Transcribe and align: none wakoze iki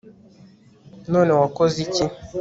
none 1.11 1.31
wakoze 1.39 1.77
iki 1.85 2.05